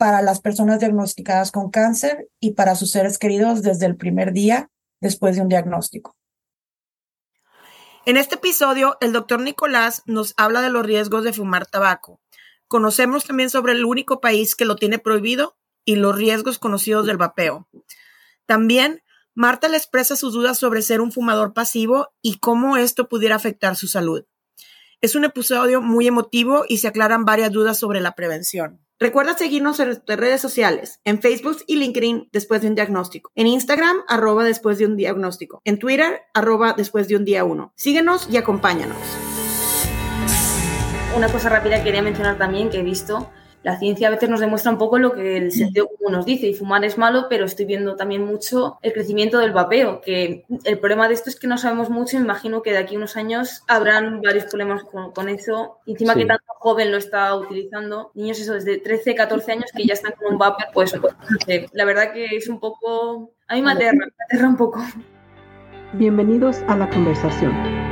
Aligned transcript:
para 0.00 0.22
las 0.22 0.40
personas 0.40 0.80
diagnosticadas 0.80 1.52
con 1.52 1.70
cáncer 1.70 2.30
y 2.40 2.54
para 2.54 2.74
sus 2.74 2.90
seres 2.90 3.18
queridos 3.18 3.60
desde 3.60 3.84
el 3.84 3.96
primer 3.96 4.32
día 4.32 4.70
después 4.98 5.36
de 5.36 5.42
un 5.42 5.50
diagnóstico. 5.50 6.16
En 8.06 8.16
este 8.16 8.36
episodio, 8.36 8.96
el 9.02 9.12
doctor 9.12 9.42
Nicolás 9.42 10.02
nos 10.06 10.32
habla 10.38 10.62
de 10.62 10.70
los 10.70 10.86
riesgos 10.86 11.22
de 11.22 11.34
fumar 11.34 11.66
tabaco 11.66 12.18
Conocemos 12.70 13.24
también 13.24 13.50
sobre 13.50 13.72
el 13.72 13.84
único 13.84 14.20
país 14.20 14.54
que 14.54 14.64
lo 14.64 14.76
tiene 14.76 14.98
prohibido 15.00 15.58
y 15.84 15.96
los 15.96 16.16
riesgos 16.16 16.58
conocidos 16.60 17.04
del 17.04 17.16
vapeo. 17.16 17.68
También 18.46 19.02
Marta 19.34 19.68
le 19.68 19.76
expresa 19.76 20.16
sus 20.16 20.32
dudas 20.32 20.56
sobre 20.56 20.80
ser 20.80 21.02
un 21.02 21.12
fumador 21.12 21.52
pasivo 21.52 22.14
y 22.22 22.38
cómo 22.38 22.78
esto 22.78 23.06
pudiera 23.08 23.34
afectar 23.34 23.76
su 23.76 23.86
salud. 23.86 24.24
Es 25.02 25.14
un 25.14 25.26
episodio 25.26 25.82
muy 25.82 26.06
emotivo 26.06 26.64
y 26.66 26.78
se 26.78 26.88
aclaran 26.88 27.26
varias 27.26 27.50
dudas 27.50 27.76
sobre 27.76 28.00
la 28.00 28.14
prevención. 28.14 28.86
Recuerda 29.02 29.32
seguirnos 29.32 29.80
en 29.80 29.86
nuestras 29.86 30.20
redes 30.20 30.42
sociales, 30.42 31.00
en 31.04 31.22
Facebook 31.22 31.56
y 31.66 31.76
LinkedIn 31.76 32.28
después 32.32 32.60
de 32.60 32.68
un 32.68 32.74
diagnóstico, 32.74 33.30
en 33.34 33.46
Instagram 33.46 34.02
arroba 34.06 34.44
después 34.44 34.76
de 34.76 34.84
un 34.84 34.98
diagnóstico, 34.98 35.62
en 35.64 35.78
Twitter 35.78 36.20
arroba 36.34 36.74
después 36.76 37.08
de 37.08 37.16
un 37.16 37.24
día 37.24 37.44
uno. 37.44 37.72
Síguenos 37.76 38.28
y 38.30 38.36
acompáñanos 38.36 38.98
una 41.16 41.28
cosa 41.28 41.48
rápida 41.48 41.78
que 41.78 41.84
quería 41.84 42.02
mencionar 42.02 42.38
también 42.38 42.70
que 42.70 42.78
he 42.78 42.82
visto. 42.82 43.30
La 43.62 43.78
ciencia 43.78 44.08
a 44.08 44.10
veces 44.10 44.30
nos 44.30 44.40
demuestra 44.40 44.72
un 44.72 44.78
poco 44.78 44.98
lo 44.98 45.12
que 45.12 45.36
el 45.36 45.52
sentido 45.52 45.88
común 45.88 46.12
nos 46.12 46.24
dice 46.24 46.46
y 46.46 46.54
fumar 46.54 46.82
es 46.84 46.96
malo, 46.96 47.26
pero 47.28 47.44
estoy 47.44 47.66
viendo 47.66 47.94
también 47.94 48.24
mucho 48.24 48.78
el 48.80 48.92
crecimiento 48.94 49.38
del 49.38 49.52
vapeo, 49.52 50.00
que 50.00 50.44
el 50.64 50.78
problema 50.78 51.08
de 51.08 51.14
esto 51.14 51.28
es 51.28 51.38
que 51.38 51.46
no 51.46 51.58
sabemos 51.58 51.90
mucho, 51.90 52.16
me 52.16 52.24
imagino 52.24 52.62
que 52.62 52.72
de 52.72 52.78
aquí 52.78 52.94
a 52.94 52.98
unos 52.98 53.18
años 53.18 53.62
habrán 53.68 54.22
varios 54.22 54.44
problemas 54.46 54.84
con, 54.84 55.28
eso, 55.28 55.78
encima 55.86 56.14
que 56.14 56.24
tanto 56.24 56.44
joven 56.58 56.90
lo 56.90 56.96
está 56.96 57.34
utilizando, 57.36 58.12
niños 58.14 58.40
eso 58.40 58.54
desde 58.54 58.78
13, 58.78 59.14
14 59.14 59.52
años 59.52 59.70
que 59.76 59.84
ya 59.84 59.92
están 59.92 60.12
con 60.12 60.32
un 60.32 60.38
vapor, 60.38 60.64
pues 60.72 60.94
la 61.72 61.84
verdad 61.84 62.12
que 62.14 62.36
es 62.36 62.48
un 62.48 62.60
poco, 62.60 63.32
a 63.46 63.54
mí 63.56 63.62
me 63.62 63.72
aterra, 63.72 63.92
me 63.92 64.24
aterra 64.24 64.48
un 64.48 64.56
poco. 64.56 64.82
Bienvenidos 65.92 66.62
a 66.68 66.76
la 66.76 66.88
conversación. 66.88 67.89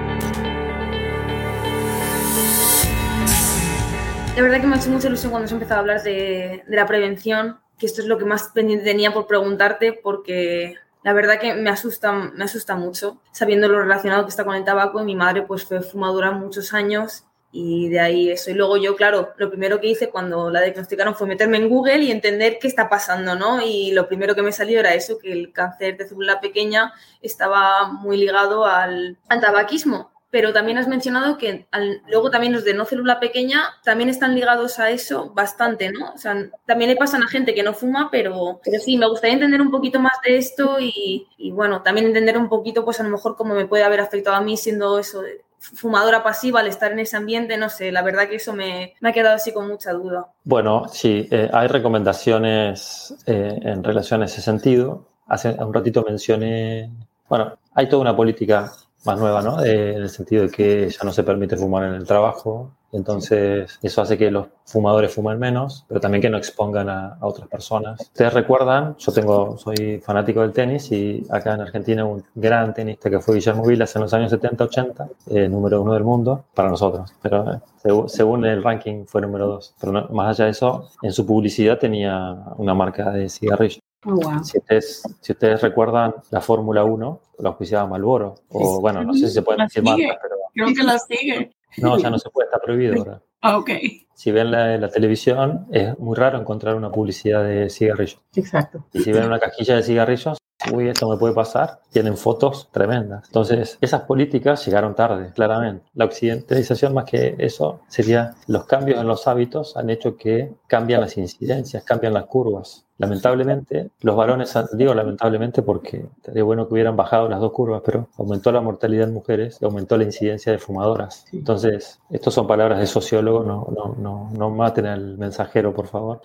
La 4.38 4.44
verdad 4.44 4.60
que 4.60 4.68
me 4.68 4.76
ha 4.76 4.78
hecho 4.78 4.90
mucha 4.90 5.08
ilusión 5.08 5.32
cuando 5.32 5.48
se 5.48 5.54
empezado 5.54 5.78
a 5.78 5.80
hablar 5.80 6.02
de, 6.04 6.62
la 6.68 6.86
prevención, 6.86 7.58
que 7.76 7.86
esto 7.86 8.02
es 8.02 8.06
lo 8.06 8.18
que 8.18 8.24
más 8.24 8.50
pendiente 8.54 8.84
tenía 8.84 9.12
por 9.12 9.26
preguntarte, 9.26 9.92
porque 9.92 10.76
la 11.02 11.12
verdad 11.12 11.40
que 11.40 11.54
me 11.54 11.70
asusta, 11.70 12.12
me 12.12 12.44
asusta 12.44 12.76
mucho, 12.76 13.20
sabiendo 13.32 13.66
lo 13.66 13.80
relacionado 13.80 14.22
que 14.22 14.30
está 14.30 14.44
con 14.44 14.54
el 14.54 14.62
tabaco. 14.62 15.02
Mi 15.02 15.16
madre 15.16 15.42
pues 15.42 15.64
fue 15.64 15.82
fumadora 15.82 16.30
muchos 16.30 16.72
años 16.72 17.24
y 17.50 17.88
de 17.88 17.98
ahí 17.98 18.30
eso. 18.30 18.52
Y 18.52 18.54
luego 18.54 18.76
yo, 18.76 18.94
claro, 18.94 19.30
lo 19.38 19.50
primero 19.50 19.80
que 19.80 19.88
hice 19.88 20.08
cuando 20.08 20.50
la 20.50 20.60
diagnosticaron 20.60 21.16
fue 21.16 21.26
meterme 21.26 21.56
en 21.56 21.68
Google 21.68 22.04
y 22.04 22.12
entender 22.12 22.60
qué 22.60 22.68
está 22.68 22.88
pasando, 22.88 23.34
¿no? 23.34 23.60
Y 23.60 23.90
lo 23.90 24.06
primero 24.06 24.36
que 24.36 24.42
me 24.42 24.52
salió 24.52 24.78
era 24.78 24.94
eso, 24.94 25.18
que 25.18 25.32
el 25.32 25.52
cáncer 25.52 25.96
de 25.96 26.06
célula 26.06 26.40
pequeña 26.40 26.92
estaba 27.22 27.88
muy 27.88 28.16
ligado 28.16 28.66
al, 28.66 29.18
al 29.28 29.40
tabaquismo 29.40 30.12
pero 30.30 30.52
también 30.52 30.78
has 30.78 30.88
mencionado 30.88 31.38
que 31.38 31.66
luego 32.08 32.30
también 32.30 32.52
los 32.52 32.64
de 32.64 32.74
no 32.74 32.84
célula 32.84 33.18
pequeña 33.18 33.62
también 33.82 34.10
están 34.10 34.34
ligados 34.34 34.78
a 34.78 34.90
eso 34.90 35.32
bastante, 35.34 35.90
¿no? 35.90 36.12
O 36.12 36.18
sea, 36.18 36.36
también 36.66 36.90
le 36.90 36.96
pasan 36.96 37.22
a 37.22 37.28
gente 37.28 37.54
que 37.54 37.62
no 37.62 37.72
fuma, 37.72 38.08
pero, 38.10 38.60
pero 38.62 38.78
sí, 38.78 38.98
me 38.98 39.08
gustaría 39.08 39.34
entender 39.34 39.62
un 39.62 39.70
poquito 39.70 40.00
más 40.00 40.14
de 40.24 40.36
esto 40.36 40.76
y, 40.80 41.26
bueno, 41.52 41.82
también 41.82 42.06
entender 42.06 42.36
un 42.36 42.48
poquito, 42.48 42.84
pues 42.84 43.00
a 43.00 43.04
lo 43.04 43.10
mejor 43.10 43.36
cómo 43.36 43.54
me 43.54 43.66
puede 43.66 43.84
haber 43.84 44.00
afectado 44.00 44.36
a 44.36 44.42
mí 44.42 44.56
siendo 44.56 44.98
eso, 44.98 45.22
fumadora 45.58 46.22
pasiva 46.22 46.60
al 46.60 46.68
estar 46.68 46.92
en 46.92 46.98
ese 47.00 47.16
ambiente, 47.16 47.56
no 47.56 47.70
sé, 47.70 47.90
la 47.90 48.02
verdad 48.02 48.28
que 48.28 48.36
eso 48.36 48.52
me, 48.52 48.94
ha 49.02 49.12
quedado 49.12 49.36
así 49.36 49.52
con 49.52 49.66
mucha 49.66 49.92
duda. 49.92 50.26
Bueno, 50.44 50.88
sí, 50.88 51.26
eh, 51.30 51.48
hay 51.52 51.68
recomendaciones 51.68 53.14
eh, 53.26 53.58
en 53.62 53.82
relación 53.82 54.22
a 54.22 54.26
ese 54.26 54.42
sentido. 54.42 55.06
Hace 55.26 55.50
un 55.58 55.72
ratito 55.74 56.04
mencioné, 56.06 56.90
bueno, 57.28 57.58
hay 57.74 57.88
toda 57.88 58.02
una 58.02 58.16
política 58.16 58.72
más 59.04 59.18
nueva, 59.18 59.42
¿no? 59.42 59.64
en 59.64 60.02
el 60.02 60.08
sentido 60.08 60.42
de 60.44 60.50
que 60.50 60.88
ya 60.90 61.04
no 61.04 61.12
se 61.12 61.22
permite 61.22 61.56
fumar 61.56 61.84
en 61.84 61.94
el 61.94 62.06
trabajo. 62.06 62.72
Entonces, 62.90 63.78
eso 63.82 64.00
hace 64.00 64.16
que 64.16 64.30
los 64.30 64.46
fumadores 64.64 65.12
fumen 65.12 65.38
menos, 65.38 65.84
pero 65.88 66.00
también 66.00 66.22
que 66.22 66.30
no 66.30 66.38
expongan 66.38 66.88
a, 66.88 67.18
otras 67.20 67.46
personas. 67.48 68.00
Ustedes 68.00 68.32
recuerdan, 68.32 68.96
yo 68.96 69.12
tengo, 69.12 69.58
soy 69.58 69.98
fanático 69.98 70.40
del 70.40 70.52
tenis 70.52 70.90
y 70.90 71.22
acá 71.28 71.54
en 71.54 71.60
Argentina 71.60 72.06
un 72.06 72.24
gran 72.34 72.72
tenista 72.72 73.10
que 73.10 73.20
fue 73.20 73.34
Guillermo 73.34 73.66
Vilas 73.66 73.94
en 73.96 74.02
los 74.02 74.14
años 74.14 74.32
70-80, 74.32 75.10
eh, 75.26 75.48
número 75.48 75.82
uno 75.82 75.92
del 75.92 76.04
mundo 76.04 76.46
para 76.54 76.70
nosotros, 76.70 77.12
pero 77.20 77.52
eh, 77.52 77.60
según, 78.06 78.46
el 78.46 78.62
ranking 78.62 79.04
fue 79.04 79.20
número 79.20 79.46
dos. 79.46 79.74
Pero 79.78 79.92
más 80.10 80.28
allá 80.28 80.46
de 80.46 80.52
eso, 80.52 80.88
en 81.02 81.12
su 81.12 81.26
publicidad 81.26 81.78
tenía 81.78 82.36
una 82.56 82.72
marca 82.72 83.10
de 83.10 83.28
cigarrillos. 83.28 83.80
Oh, 84.04 84.44
si, 84.44 84.58
ustedes, 84.58 85.60
recuerdan 85.60 86.14
la 86.30 86.40
Fórmula 86.40 86.84
1, 86.84 87.20
la 87.38 87.48
auspiciaba 87.48 87.86
Malboro. 87.88 88.36
O 88.48 88.80
bueno, 88.80 89.02
no 89.02 89.12
sé 89.12 89.26
si 89.28 89.34
se 89.34 89.42
pueden 89.42 89.66
decir 89.66 89.82
marcas, 89.82 90.18
pero. 90.22 90.36
Creo 90.54 90.74
que 90.74 90.82
la 90.82 90.98
sigue. 90.98 91.52
No, 91.78 91.98
ya 91.98 92.10
no 92.10 92.18
se 92.18 92.30
puede, 92.30 92.46
está 92.46 92.58
prohibido 92.58 92.96
ahora. 92.96 93.20
Ah, 93.40 93.58
ok. 93.58 93.70
Si 94.14 94.32
ven 94.32 94.50
la, 94.50 94.76
la 94.78 94.88
televisión, 94.88 95.66
es 95.70 95.96
muy 95.98 96.16
raro 96.16 96.40
encontrar 96.40 96.74
una 96.74 96.90
publicidad 96.90 97.44
de 97.44 97.70
cigarrillos. 97.70 98.20
Exacto. 98.34 98.86
Y 98.92 99.00
si 99.00 99.12
ven 99.12 99.26
una 99.26 99.38
cajilla 99.38 99.76
de 99.76 99.82
cigarrillos, 99.82 100.38
uy, 100.72 100.88
esto 100.88 101.08
me 101.08 101.16
puede 101.16 101.34
pasar, 101.34 101.80
tienen 101.90 102.16
fotos 102.16 102.68
tremendas. 102.72 103.24
Entonces, 103.26 103.78
esas 103.80 104.02
políticas 104.02 104.64
llegaron 104.64 104.94
tarde, 104.94 105.32
claramente. 105.34 105.84
La 105.94 106.04
occidentalización, 106.04 106.94
más 106.94 107.04
que 107.04 107.36
eso, 107.38 107.80
sería 107.88 108.34
los 108.46 108.64
cambios 108.64 109.00
en 109.00 109.06
los 109.06 109.26
hábitos 109.26 109.76
han 109.76 109.90
hecho 109.90 110.16
que 110.16 110.52
cambian 110.66 111.00
las 111.00 111.16
incidencias, 111.16 111.84
cambian 111.84 112.14
las 112.14 112.26
curvas. 112.26 112.84
Lamentablemente, 112.98 113.90
los 114.00 114.16
varones, 114.16 114.52
digo 114.72 114.92
lamentablemente 114.92 115.62
porque 115.62 116.04
sería 116.24 116.42
bueno 116.42 116.66
que 116.66 116.74
hubieran 116.74 116.96
bajado 116.96 117.28
las 117.28 117.38
dos 117.38 117.52
curvas, 117.52 117.80
pero 117.84 118.08
aumentó 118.18 118.50
la 118.50 118.60
mortalidad 118.60 119.06
en 119.06 119.14
mujeres 119.14 119.58
y 119.60 119.64
aumentó 119.64 119.96
la 119.96 120.02
incidencia 120.02 120.50
de 120.50 120.58
fumadoras. 120.58 121.24
Entonces, 121.32 122.00
estas 122.10 122.34
son 122.34 122.48
palabras 122.48 122.80
de 122.80 122.88
sociólogo, 122.88 123.44
no, 123.44 123.68
no, 123.72 123.94
no, 123.96 124.30
no 124.36 124.50
maten 124.50 124.86
al 124.86 125.16
mensajero, 125.16 125.72
por 125.72 125.86
favor. 125.86 126.22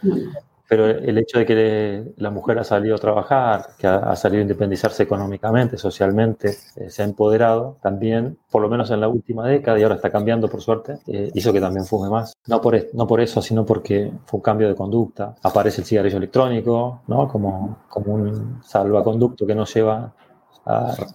Pero 0.67 0.87
el 0.87 1.17
hecho 1.17 1.39
de 1.39 1.45
que 1.45 2.03
la 2.17 2.29
mujer 2.29 2.57
ha 2.59 2.63
salido 2.63 2.95
a 2.95 2.97
trabajar, 2.97 3.67
que 3.77 3.85
ha, 3.85 4.15
salido 4.15 4.39
a 4.39 4.43
independizarse 4.43 5.03
económicamente, 5.03 5.77
socialmente, 5.77 6.55
eh, 6.75 6.89
se 6.89 7.01
ha 7.01 7.05
empoderado, 7.05 7.77
también, 7.81 8.37
por 8.49 8.61
lo 8.61 8.69
menos 8.69 8.89
en 8.91 9.01
la 9.01 9.07
última 9.07 9.47
década, 9.47 9.77
y 9.77 9.83
ahora 9.83 9.95
está 9.95 10.09
cambiando 10.09 10.47
por 10.47 10.61
suerte, 10.61 10.99
eh, 11.07 11.31
hizo 11.33 11.51
que 11.51 11.59
también 11.59 11.85
fume 11.85 12.09
más. 12.09 12.33
No 12.47 12.61
por, 12.61 12.79
no 12.93 13.05
por 13.05 13.21
eso, 13.21 13.41
sino 13.41 13.65
porque 13.65 14.11
fue 14.25 14.37
un 14.37 14.41
cambio 14.41 14.67
de 14.67 14.75
conducta. 14.75 15.35
Aparece 15.43 15.81
el 15.81 15.87
cigarrillo 15.87 16.17
electrónico, 16.17 17.01
¿no? 17.07 17.27
Como, 17.27 17.79
como 17.89 18.13
un 18.13 18.61
salvaconducto 18.63 19.45
que 19.45 19.55
no 19.55 19.65
lleva 19.65 20.13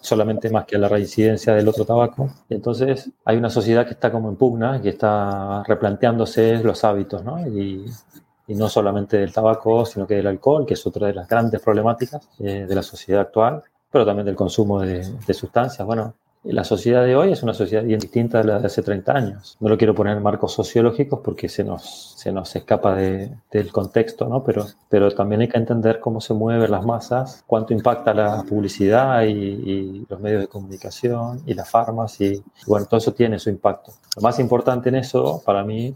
solamente 0.03 0.51
más 0.51 0.67
que 0.67 0.77
a 0.77 0.79
la 0.79 0.89
reincidencia 0.89 1.55
del 1.55 1.69
otro 1.69 1.85
tabaco. 1.85 2.29
Entonces 2.49 3.11
hay 3.25 3.37
una 3.37 3.51
sociedad 3.51 3.87
que 3.87 3.93
está 3.93 4.13
como 4.13 4.29
en 4.29 4.37
pugna, 4.37 4.81
que 4.81 4.91
está 4.91 5.63
replanteándose 5.67 6.63
los 6.63 6.85
hábitos, 6.85 7.25
¿no? 7.25 7.47
Y, 7.47 7.87
y 8.49 8.55
no 8.55 8.69
solamente 8.69 9.19
del 9.19 9.33
tabaco, 9.33 9.85
sino 9.85 10.07
que 10.07 10.15
del 10.15 10.27
alcohol, 10.27 10.67
que 10.67 10.75
es 10.75 10.87
otra 10.87 11.07
de 11.07 11.15
las 11.15 11.29
grandes 11.29 11.61
problemáticas 11.61 12.29
eh, 12.41 12.65
de 12.67 12.75
la 12.75 12.83
sociedad 12.83 13.21
actual, 13.21 13.63
pero 13.93 14.07
también 14.07 14.25
del 14.25 14.37
consumo 14.37 14.81
de, 14.81 15.05
sustancias. 15.35 15.87
Bueno, 15.87 16.15
la 16.45 16.65
sociedad 16.65 17.05
de 17.05 17.15
hoy 17.15 17.33
es 17.33 17.43
una 17.43 17.53
sociedad 17.53 17.85
bien 17.85 18.01
distinta 18.01 18.39
de 18.39 18.45
la 18.45 18.59
de 18.59 18.67
hace 18.67 18.83
30 18.83 19.13
años. 19.13 19.57
No 19.61 19.69
lo 19.69 19.77
quiero 19.77 19.95
poner 19.95 20.17
en 20.17 20.23
marcos 20.23 20.55
sociológicos 20.55 21.21
porque 21.23 21.51
se 21.51 21.63
nos, 21.63 22.15
se 22.17 22.33
nos 22.33 22.57
escapa 22.57 22.95
de, 22.95 23.31
del 23.51 23.71
contexto, 23.71 24.27
¿no? 24.27 24.43
Pero, 24.43 24.65
pero 24.89 25.11
también 25.11 25.43
hay 25.43 25.49
que 25.49 25.59
entender 25.59 26.01
cómo 26.01 26.23
se 26.23 26.33
mueven 26.33 26.71
las 26.71 26.87
masas, 26.87 27.45
cuánto 27.47 27.75
impacta 27.75 28.15
la 28.15 28.45
publicidad 28.45 29.25
y, 29.25 29.33
y 29.33 30.07
los 30.09 30.21
medios 30.21 30.41
de 30.41 30.49
comunicación 30.49 31.43
y 31.45 31.53
las 31.53 31.69
farmas 31.69 32.19
y, 32.23 32.43
bueno, 32.67 32.87
todo 32.87 32.97
eso 32.97 33.13
tiene 33.13 33.39
su 33.39 33.51
impacto. 33.51 33.93
Lo 34.17 34.23
más 34.23 34.39
importante 34.39 34.89
en 34.89 34.95
eso, 34.95 35.43
para 35.45 35.65
mí, 35.65 35.95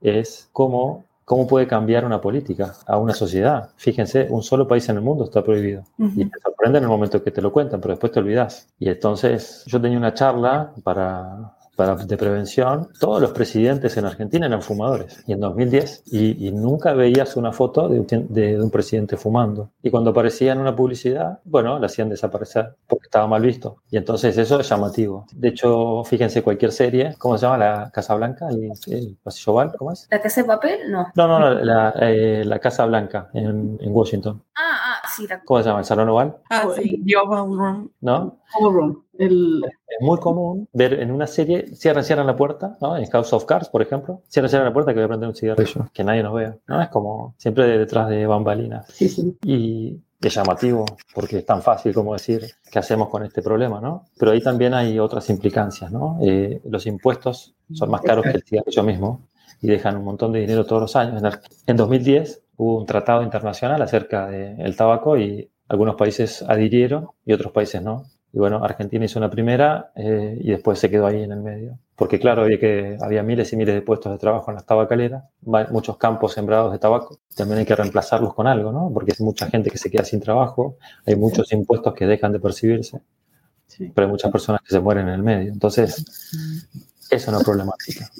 es 0.00 0.48
cómo 0.52 1.04
¿Cómo 1.24 1.46
puede 1.46 1.66
cambiar 1.66 2.04
una 2.04 2.20
política 2.20 2.74
a 2.86 2.98
una 2.98 3.14
sociedad? 3.14 3.70
Fíjense, 3.76 4.26
un 4.28 4.42
solo 4.42 4.68
país 4.68 4.88
en 4.90 4.96
el 4.96 5.02
mundo 5.02 5.24
está 5.24 5.42
prohibido. 5.42 5.84
Y 5.98 6.26
te 6.26 6.38
sorprende 6.40 6.78
en 6.78 6.84
el 6.84 6.90
momento 6.90 7.22
que 7.22 7.30
te 7.30 7.40
lo 7.40 7.50
cuentan, 7.50 7.80
pero 7.80 7.94
después 7.94 8.12
te 8.12 8.20
olvidas. 8.20 8.68
Y 8.78 8.90
entonces 8.90 9.64
yo 9.66 9.80
tenía 9.80 9.96
una 9.96 10.12
charla 10.12 10.72
para, 10.82 11.56
para, 11.76 11.96
de 11.96 12.16
prevención, 12.16 12.88
todos 12.98 13.20
los 13.20 13.32
presidentes 13.32 13.96
en 13.96 14.04
Argentina 14.04 14.46
eran 14.46 14.62
fumadores, 14.62 15.22
y 15.26 15.32
en 15.32 15.40
2010, 15.40 16.04
y, 16.06 16.52
nunca 16.52 16.92
veías 16.94 17.36
una 17.36 17.52
foto 17.52 17.88
de, 17.88 18.00
de, 18.28 18.60
un 18.60 18.70
presidente 18.70 19.16
fumando. 19.16 19.70
Y 19.82 19.90
cuando 19.90 20.10
aparecía 20.10 20.52
en 20.52 20.60
una 20.60 20.74
publicidad, 20.74 21.40
bueno, 21.44 21.78
la 21.78 21.86
hacían 21.86 22.08
desaparecer, 22.08 22.76
porque 22.86 23.06
estaba 23.06 23.26
mal 23.26 23.42
visto. 23.42 23.78
Y 23.90 23.96
entonces 23.96 24.36
eso 24.38 24.60
es 24.60 24.68
llamativo. 24.68 25.26
De 25.32 25.48
hecho, 25.48 26.04
fíjense, 26.04 26.42
cualquier 26.42 26.72
serie, 26.72 27.14
¿cómo 27.18 27.36
se 27.36 27.46
llama? 27.46 27.58
La 27.58 27.90
Casa 27.92 28.14
Blanca, 28.14 28.48
el, 28.48 28.72
el 28.86 29.18
Pasillo 29.22 29.52
Oval, 29.52 29.72
¿cómo 29.76 29.92
es? 29.92 30.06
¿La 30.10 30.20
Casa 30.20 30.42
de 30.42 30.46
Papel? 30.46 30.90
No. 30.90 31.06
No, 31.14 31.28
no, 31.28 31.38
no 31.38 31.54
la, 31.54 31.94
eh, 32.00 32.44
la 32.44 32.58
Casa 32.58 32.86
Blanca 32.86 33.30
en, 33.34 33.78
en 33.80 33.92
Washington. 33.92 34.42
Ah, 34.56 35.00
ah, 35.02 35.08
sí. 35.14 35.26
La... 35.26 35.42
¿Cómo 35.42 35.60
se 35.60 35.68
llama? 35.68 35.80
¿El 35.80 35.84
Salón 35.84 36.08
Oval? 36.08 36.36
Ah, 36.50 36.68
sí. 36.76 37.04
Oval 37.14 37.56
Room. 37.56 37.90
¿No? 38.00 38.38
Oval 38.58 38.74
Room. 38.74 39.03
El... 39.18 39.62
Es 39.64 40.00
muy 40.00 40.18
común 40.18 40.68
ver 40.72 40.94
en 40.94 41.10
una 41.10 41.26
serie, 41.26 41.74
cierran, 41.74 42.04
cierran 42.04 42.26
la 42.26 42.36
puerta, 42.36 42.76
¿no? 42.80 42.96
En 42.96 43.06
House 43.06 43.32
of 43.32 43.44
Cards, 43.44 43.68
por 43.68 43.82
ejemplo, 43.82 44.22
cierran, 44.28 44.50
cierran 44.50 44.68
la 44.68 44.72
puerta 44.72 44.92
que 44.92 44.96
voy 44.96 45.04
a 45.04 45.08
prender 45.08 45.28
un 45.28 45.34
cigarrillo, 45.34 45.88
que 45.92 46.04
nadie 46.04 46.22
nos 46.22 46.34
vea, 46.34 46.56
¿no? 46.66 46.82
Es 46.82 46.88
como 46.88 47.34
siempre 47.38 47.78
detrás 47.78 48.08
de 48.08 48.26
bambalinas. 48.26 48.86
Sí, 48.88 49.08
sí. 49.08 49.36
Y 49.44 50.00
es 50.26 50.34
llamativo 50.34 50.84
porque 51.14 51.38
es 51.38 51.46
tan 51.46 51.62
fácil 51.62 51.92
como 51.92 52.12
decir 52.12 52.44
qué 52.70 52.78
hacemos 52.78 53.08
con 53.08 53.24
este 53.24 53.42
problema, 53.42 53.80
¿no? 53.80 54.06
Pero 54.18 54.32
ahí 54.32 54.40
también 54.40 54.74
hay 54.74 54.98
otras 54.98 55.28
implicancias, 55.30 55.92
¿no? 55.92 56.18
Eh, 56.22 56.60
los 56.64 56.86
impuestos 56.86 57.54
son 57.72 57.90
más 57.90 58.00
caros 58.02 58.24
que 58.24 58.30
el 58.32 58.42
cigarrillo 58.42 58.82
mismo 58.82 59.28
y 59.60 59.68
dejan 59.68 59.96
un 59.96 60.04
montón 60.04 60.32
de 60.32 60.40
dinero 60.40 60.66
todos 60.66 60.82
los 60.82 60.96
años. 60.96 61.22
En 61.66 61.76
2010 61.76 62.42
hubo 62.56 62.78
un 62.78 62.86
tratado 62.86 63.22
internacional 63.22 63.80
acerca 63.82 64.26
del 64.26 64.76
tabaco 64.76 65.16
y 65.16 65.50
algunos 65.68 65.96
países 65.96 66.42
adhirieron 66.42 67.08
y 67.24 67.32
otros 67.32 67.52
países 67.52 67.82
no. 67.82 68.04
Y 68.34 68.38
bueno, 68.38 68.64
Argentina 68.64 69.04
hizo 69.04 69.20
una 69.20 69.30
primera 69.30 69.92
eh, 69.94 70.36
y 70.40 70.50
después 70.50 70.80
se 70.80 70.90
quedó 70.90 71.06
ahí 71.06 71.22
en 71.22 71.30
el 71.30 71.40
medio. 71.40 71.78
Porque 71.94 72.18
claro, 72.18 72.42
había, 72.42 72.58
que, 72.58 72.98
había 73.00 73.22
miles 73.22 73.52
y 73.52 73.56
miles 73.56 73.76
de 73.76 73.80
puestos 73.80 74.10
de 74.10 74.18
trabajo 74.18 74.50
en 74.50 74.56
las 74.56 74.66
tabacaleras, 74.66 75.22
muchos 75.70 75.96
campos 75.98 76.32
sembrados 76.32 76.72
de 76.72 76.80
tabaco. 76.80 77.20
También 77.36 77.60
hay 77.60 77.64
que 77.64 77.76
reemplazarlos 77.76 78.34
con 78.34 78.48
algo, 78.48 78.72
¿no? 78.72 78.90
Porque 78.92 79.12
hay 79.16 79.24
mucha 79.24 79.48
gente 79.48 79.70
que 79.70 79.78
se 79.78 79.88
queda 79.88 80.02
sin 80.02 80.18
trabajo, 80.18 80.78
hay 81.06 81.14
muchos 81.14 81.52
impuestos 81.52 81.94
que 81.94 82.06
dejan 82.06 82.32
de 82.32 82.40
percibirse, 82.40 83.02
pero 83.94 84.08
hay 84.08 84.10
muchas 84.10 84.32
personas 84.32 84.62
que 84.62 84.70
se 84.70 84.80
mueren 84.80 85.06
en 85.06 85.14
el 85.14 85.22
medio. 85.22 85.52
Entonces, 85.52 86.04
eso 87.10 87.14
es 87.14 87.28
una 87.28 87.38
problemática. 87.38 88.10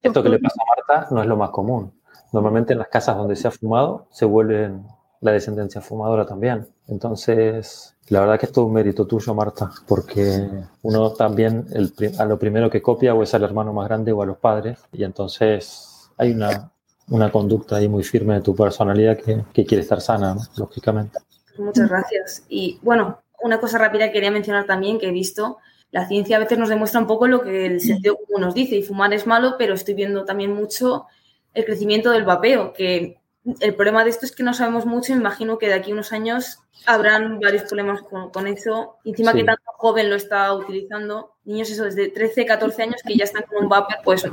Esto 0.00 0.22
que 0.22 0.28
le 0.30 0.38
pasa 0.38 0.56
a 0.58 0.94
Marta 0.96 1.14
no 1.14 1.20
es 1.20 1.28
lo 1.28 1.36
más 1.36 1.50
común. 1.50 1.92
Normalmente 2.32 2.72
en 2.72 2.78
las 2.78 2.88
casas 2.88 3.18
donde 3.18 3.36
se 3.36 3.46
ha 3.46 3.50
fumado 3.50 4.08
se 4.10 4.24
vuelven 4.24 4.86
la 5.20 5.32
descendencia 5.32 5.82
fumadora 5.82 6.24
también. 6.24 6.66
Entonces, 6.88 7.95
la 8.08 8.20
verdad 8.20 8.38
que 8.38 8.46
es 8.46 8.52
todo 8.52 8.66
un 8.66 8.74
mérito 8.74 9.06
tuyo, 9.06 9.34
Marta, 9.34 9.70
porque 9.86 10.48
uno 10.82 11.10
también 11.12 11.66
el, 11.72 11.92
a 12.18 12.24
lo 12.24 12.38
primero 12.38 12.70
que 12.70 12.82
copia 12.82 13.14
o 13.14 13.22
es 13.22 13.34
al 13.34 13.42
hermano 13.42 13.72
más 13.72 13.88
grande 13.88 14.12
o 14.12 14.22
a 14.22 14.26
los 14.26 14.38
padres, 14.38 14.78
y 14.92 15.04
entonces 15.04 16.10
hay 16.16 16.32
una, 16.32 16.70
una 17.08 17.30
conducta 17.30 17.76
ahí 17.76 17.88
muy 17.88 18.04
firme 18.04 18.34
de 18.34 18.40
tu 18.40 18.54
personalidad 18.54 19.16
que, 19.18 19.44
que 19.52 19.64
quiere 19.64 19.82
estar 19.82 20.00
sana, 20.00 20.36
lógicamente. 20.56 21.18
Muchas 21.58 21.88
gracias. 21.88 22.44
Y 22.48 22.78
bueno, 22.82 23.20
una 23.42 23.60
cosa 23.60 23.78
rápida 23.78 24.06
que 24.06 24.12
quería 24.12 24.30
mencionar 24.30 24.66
también 24.66 24.98
que 24.98 25.08
he 25.08 25.12
visto, 25.12 25.58
la 25.90 26.06
ciencia 26.06 26.36
a 26.36 26.40
veces 26.40 26.58
nos 26.58 26.68
demuestra 26.68 27.00
un 27.00 27.06
poco 27.06 27.26
lo 27.26 27.42
que 27.42 27.66
el 27.66 27.80
sentido 27.80 28.16
común 28.16 28.42
nos 28.42 28.54
dice, 28.54 28.76
y 28.76 28.82
fumar 28.82 29.12
es 29.14 29.26
malo, 29.26 29.54
pero 29.58 29.74
estoy 29.74 29.94
viendo 29.94 30.24
también 30.24 30.52
mucho 30.52 31.06
el 31.54 31.64
crecimiento 31.64 32.10
del 32.10 32.24
vapeo, 32.24 32.72
que 32.72 33.18
el 33.60 33.74
problema 33.74 34.04
de 34.04 34.10
esto 34.10 34.26
es 34.26 34.32
que 34.32 34.42
no 34.42 34.54
sabemos 34.54 34.86
mucho. 34.86 35.12
Imagino 35.12 35.58
que 35.58 35.68
de 35.68 35.74
aquí 35.74 35.90
a 35.90 35.94
unos 35.94 36.12
años 36.12 36.58
habrán 36.86 37.40
varios 37.40 37.64
problemas 37.64 38.00
con, 38.02 38.46
eso. 38.46 38.96
Encima 39.04 39.32
que 39.32 39.44
tanto 39.44 39.62
joven 39.76 40.10
lo 40.10 40.16
está 40.16 40.52
utilizando, 40.52 41.34
niños 41.44 41.70
eso 41.70 41.84
desde 41.84 42.08
13, 42.08 42.46
14 42.46 42.82
años 42.82 43.02
que 43.06 43.16
ya 43.16 43.24
están 43.24 43.44
con 43.44 43.64
un 43.64 43.68
vapor, 43.68 43.96
pues 44.04 44.26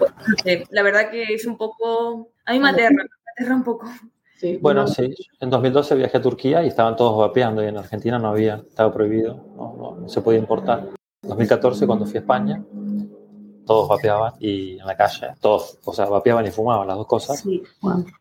la 0.70 0.84
verdad 0.84 1.10
que 1.10 1.24
es 1.34 1.46
un 1.46 1.58
poco... 1.58 2.30
A 2.46 2.54
mí 2.54 2.60
me 2.60 2.70
aterra, 2.70 2.92
me 2.92 3.04
aterra 3.36 3.56
un 3.56 3.64
poco. 3.64 3.88
Sí, 4.38 4.58
bueno, 4.62 4.88
sí. 4.88 5.16
En 5.40 5.50
2012 5.50 5.96
viajé 5.96 6.18
a 6.18 6.22
Turquía 6.22 6.64
y 6.64 6.68
estaban 6.68 6.96
todos 6.96 7.18
vapeando 7.18 7.64
y 7.64 7.68
en 7.68 7.78
Argentina 7.78 8.20
no 8.20 8.30
había, 8.30 8.64
estaba 8.68 8.94
prohibido, 8.94 9.36
no, 9.56 9.76
no, 9.78 9.96
no 10.02 10.10
se 10.10 10.22
podía 10.22 10.40
importar. 10.40 10.90
En 11.22 11.30
2014, 11.30 11.88
cuando 11.88 12.06
fui 12.06 12.18
a 12.18 12.20
España, 12.20 12.62
todos 13.66 13.88
vapeaban 13.88 14.34
y 14.40 14.80
en 14.80 14.86
la 14.86 14.96
calle, 14.96 15.28
todos, 15.40 15.78
o 15.84 15.94
sea, 15.94 16.06
vapeaban 16.06 16.46
y 16.46 16.52
fumaban 16.52 16.88
las 16.88 16.98
dos 16.98 17.08
cosas. 17.08 17.44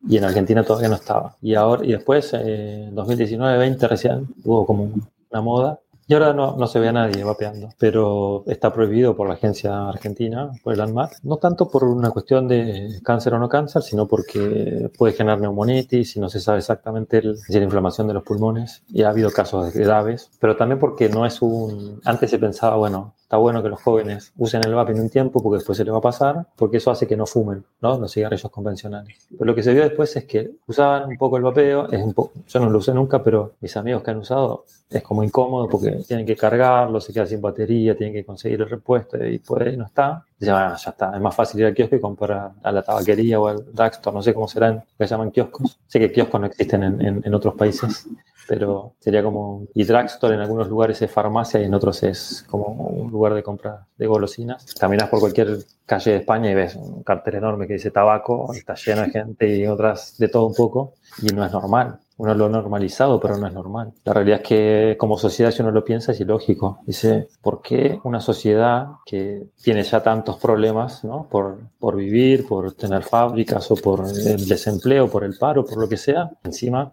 Y 0.09 0.17
en 0.17 0.25
Argentina 0.25 0.62
todavía 0.65 0.89
no 0.89 0.97
estaba. 0.97 1.37
Y 1.41 1.55
ahora, 1.55 1.85
y 1.85 1.93
después, 1.93 2.33
en 2.35 2.94
2019-20 2.94 3.89
recién, 3.89 4.29
hubo 4.44 4.67
como 4.67 4.91
una 5.31 5.41
moda 5.41 5.81
y 6.06 6.14
ahora 6.14 6.32
no, 6.32 6.56
no 6.56 6.66
se 6.66 6.81
ve 6.81 6.88
a 6.88 6.93
nadie 6.93 7.25
vapeando, 7.25 7.70
pero 7.78 8.44
está 8.46 8.72
prohibido 8.72 9.16
por 9.16 9.28
la 9.28 9.34
agencia 9.34 9.88
argentina, 9.88 10.50
por 10.62 10.75
el 10.75 10.81
ANMAT, 10.81 11.12
no 11.22 11.37
tanto 11.37 11.69
por 11.69 11.84
una 11.84 12.10
cuestión 12.10 12.49
de 12.49 13.00
cáncer 13.02 13.34
o 13.34 13.38
no 13.38 13.49
cáncer, 13.49 13.82
sino 13.82 14.06
porque 14.06 14.90
puede 14.96 15.12
generar 15.14 15.40
neumonitis 15.40 16.16
y 16.16 16.20
no 16.20 16.28
se 16.28 16.40
sabe 16.40 16.58
exactamente 16.58 17.19
el, 17.19 17.37
la 17.49 17.58
inflamación 17.58 18.08
de 18.08 18.14
los 18.14 18.22
pulmones 18.22 18.82
y 18.88 19.02
ha 19.02 19.10
habido 19.10 19.31
casos 19.31 19.72
graves, 19.72 20.31
pero 20.40 20.56
también 20.56 20.78
porque 20.78 21.08
no 21.08 21.25
es 21.25 21.40
un... 21.43 22.00
Antes 22.05 22.31
se 22.31 22.38
pensaba, 22.38 22.76
bueno, 22.76 23.14
está 23.32 23.37
bueno 23.37 23.62
que 23.62 23.70
los 23.70 23.81
jóvenes 23.81 24.32
usen 24.37 24.62
el 24.64 24.75
vaping 24.75 25.00
un 25.00 25.08
tiempo 25.08 25.43
porque 25.43 25.56
después 25.56 25.78
se 25.78 25.84
les 25.84 25.94
va 25.94 25.98
a 25.98 26.02
pasar, 26.02 26.46
porque 26.56 26.76
eso 26.76 26.90
hace 26.90 27.06
que 27.06 27.16
no 27.16 27.26
fumen, 27.26 27.64
¿no? 27.81 27.98
Los 27.98 28.12
cigarrillos 28.12 28.50
convencionales. 28.50 29.26
Pero 29.31 29.44
lo 29.44 29.55
que 29.55 29.62
se 29.62 29.72
vio 29.72 29.82
después 29.82 30.14
es 30.16 30.25
que 30.25 30.50
usaban 30.66 31.08
un 31.08 31.16
poco 31.16 31.38
el 31.38 31.43
vapeo, 31.43 31.88
yo 31.88 32.60
no 32.60 32.69
lo 32.69 32.78
usé 32.78 32.93
nunca, 32.93 33.22
pero 33.22 33.52
mis 33.60 33.75
amigos 33.76 34.02
que 34.02 34.10
han 34.10 34.19
usado 34.19 34.64
es 34.93 35.03
como 35.03 35.23
incómodo 35.23 35.69
porque 35.69 35.91
tienen 36.06 36.27
que 36.27 36.37
cargarlo, 36.37 37.00
se 37.00 37.12
queda 37.12 37.27
sin 37.27 37.41
batería, 37.41 37.97
tienen 37.97 38.15
que 38.15 38.25
conseguir 38.25 38.61
el 38.61 38.69
repuesto 38.69 39.25
y 39.25 39.39
por 39.39 39.62
ahí 39.62 39.77
no 39.77 39.87
está. 39.87 40.25
Bueno, 40.39 40.77
ya 40.77 40.91
está, 40.91 41.15
es 41.15 41.21
más 41.21 41.35
fácil 41.35 41.61
ir 41.61 41.67
al 41.67 41.75
kiosco 41.75 41.97
y 41.97 42.00
comprar 42.00 42.53
a 42.62 42.73
la 42.73 42.83
tabaquería 42.83 43.41
o 43.41 43.47
al 43.47 43.65
drugstore, 43.73 44.15
no 44.15 44.23
sé 44.23 44.35
cómo 44.35 44.49
serán, 44.49 44.83
que 44.99 45.06
llaman 45.06 45.31
kioscos. 45.31 45.79
Sé 45.87 45.99
que 46.00 46.12
kioscos 46.12 46.41
no 46.41 46.47
existen 46.47 46.83
en, 46.83 47.00
en, 47.00 47.23
en 47.25 47.35
otros 47.35 47.55
países 47.55 48.06
pero 48.49 48.94
sería 48.99 49.23
como, 49.23 49.67
y 49.75 49.85
drugstore 49.85 50.35
en 50.35 50.41
algunos 50.41 50.69
lugares 50.69 51.00
es 51.03 51.11
farmacia 51.11 51.61
y 51.61 51.65
en 51.65 51.75
otros 51.75 52.03
es 52.03 52.44
como 52.49 52.67
un 52.67 53.11
lugar 53.11 53.35
de 53.35 53.43
compra 53.43 53.87
de 53.97 54.06
golosinas. 54.06 54.75
Caminas 54.75 55.09
por 55.09 55.21
cualquier 55.21 55.59
calle 55.87 56.12
de 56.12 56.17
España 56.19 56.50
y 56.50 56.55
ves 56.55 56.76
un 56.76 57.02
cartel 57.02 57.37
enorme 57.37 57.67
que 57.67 57.75
dice 57.75 57.90
tabaco, 57.90 58.52
está 58.55 58.75
lleno 58.75 59.02
de 59.02 59.11
gente 59.11 59.56
y 59.56 59.67
otras 59.67 60.17
de 60.19 60.29
todo 60.29 60.46
un 60.46 60.55
poco, 60.55 60.94
y 61.23 61.26
no 61.26 61.44
es 61.44 61.52
normal. 61.52 61.99
Uno 62.19 62.34
lo 62.34 62.46
ha 62.46 62.49
normalizado, 62.49 63.19
pero 63.19 63.37
no 63.37 63.46
es 63.46 63.52
normal. 63.52 63.93
La 64.05 64.12
realidad 64.12 64.43
es 64.43 64.49
que 64.49 64.96
como 64.99 65.19
sociedad, 65.19 65.50
si 65.50 65.62
uno 65.62 65.73
lo 65.73 65.84
piensa, 65.84 66.12
es 66.12 66.20
ilógico. 66.20 66.79
Dice, 66.87 67.29
¿por 67.40 67.62
qué 67.62 67.99
una 68.05 68.20
sociedad 68.20 68.87
que 69.05 69.49
tiene 69.61 69.82
ya 69.82 70.02
tantos 70.02 70.37
problemas 70.37 71.02
¿no? 71.05 71.26
por, 71.29 71.58
por 71.81 71.96
vivir, 71.96 72.46
por 72.46 72.75
tener 72.75 73.02
fábricas 73.02 73.70
o 73.70 73.75
por 73.75 74.05
el 74.06 74.46
desempleo, 74.46 75.08
por 75.08 75.24
el 75.24 75.36
paro, 75.36 75.65
por 75.65 75.79
lo 75.79 75.89
que 75.89 75.96
sea, 75.96 76.31
encima 76.44 76.93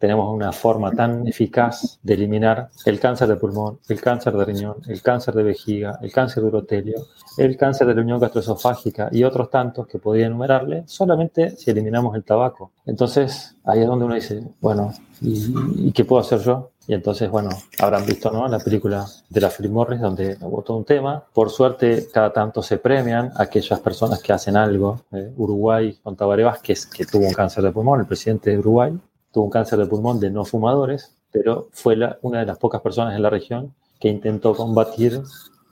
tenemos 0.00 0.34
una 0.34 0.50
forma 0.50 0.90
tan 0.92 1.28
eficaz 1.28 1.98
de 2.02 2.14
eliminar 2.14 2.70
el 2.86 2.98
cáncer 2.98 3.28
de 3.28 3.36
pulmón, 3.36 3.80
el 3.86 4.00
cáncer 4.00 4.32
de 4.32 4.46
riñón, 4.46 4.76
el 4.88 5.02
cáncer 5.02 5.34
de 5.34 5.42
vejiga, 5.42 5.98
el 6.00 6.10
cáncer 6.10 6.42
de 6.42 6.48
urotelio, 6.48 7.06
el 7.36 7.54
cáncer 7.58 7.86
de 7.86 7.94
la 7.94 8.00
unión 8.00 8.18
gastroesofágica 8.18 9.10
y 9.12 9.24
otros 9.24 9.50
tantos 9.50 9.86
que 9.86 9.98
podría 9.98 10.26
enumerarle 10.26 10.84
solamente 10.86 11.50
si 11.50 11.70
eliminamos 11.70 12.16
el 12.16 12.24
tabaco. 12.24 12.72
Entonces, 12.86 13.54
ahí 13.64 13.80
es 13.80 13.86
donde 13.86 14.06
uno 14.06 14.14
dice, 14.14 14.42
bueno, 14.62 14.90
¿y, 15.20 15.92
qué 15.92 16.06
puedo 16.06 16.22
hacer 16.22 16.40
yo? 16.40 16.70
Y 16.86 16.94
entonces, 16.94 17.30
bueno, 17.30 17.50
habrán 17.78 18.06
visto 18.06 18.30
¿no? 18.30 18.48
la 18.48 18.58
película 18.58 19.06
de 19.28 19.40
la 19.40 19.50
Philip 19.50 19.70
Morris 19.70 20.00
donde 20.00 20.38
hubo 20.40 20.62
todo 20.62 20.78
un 20.78 20.86
tema. 20.86 21.22
Por 21.34 21.50
suerte, 21.50 22.08
cada 22.10 22.32
tanto 22.32 22.62
se 22.62 22.78
premian 22.78 23.32
aquellas 23.36 23.78
personas 23.80 24.22
que 24.22 24.32
hacen 24.32 24.56
algo. 24.56 25.02
Eh, 25.12 25.30
Uruguay 25.36 25.98
con 26.02 26.16
Tabaré 26.16 26.42
Vázquez, 26.42 26.86
que 26.86 27.04
tuvo 27.04 27.26
un 27.26 27.34
cáncer 27.34 27.62
de 27.62 27.70
pulmón, 27.70 28.00
el 28.00 28.06
presidente 28.06 28.50
de 28.50 28.58
Uruguay, 28.58 28.98
tuvo 29.32 29.44
un 29.44 29.50
cáncer 29.50 29.78
de 29.78 29.86
pulmón 29.86 30.20
de 30.20 30.30
no 30.30 30.44
fumadores, 30.44 31.14
pero 31.32 31.68
fue 31.72 31.96
una 32.22 32.40
de 32.40 32.46
las 32.46 32.58
pocas 32.58 32.80
personas 32.80 33.14
en 33.14 33.22
la 33.22 33.30
región 33.30 33.74
que 33.98 34.08
intentó 34.08 34.54
combatir 34.54 35.22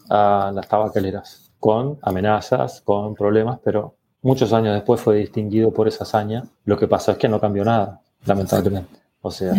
a 0.08 0.52
las 0.54 0.68
tabacaleras 0.68 1.50
con 1.58 1.98
amenazas, 2.02 2.80
con 2.82 3.14
problemas, 3.14 3.58
pero 3.64 3.94
muchos 4.22 4.52
años 4.52 4.74
después 4.74 5.00
fue 5.00 5.16
distinguido 5.16 5.72
por 5.72 5.88
esa 5.88 6.04
hazaña. 6.04 6.44
Lo 6.64 6.78
que 6.78 6.86
pasó 6.86 7.12
es 7.12 7.18
que 7.18 7.28
no 7.28 7.40
cambió 7.40 7.64
nada, 7.64 8.00
lamentablemente. 8.24 9.00
O 9.22 9.30
sea, 9.30 9.52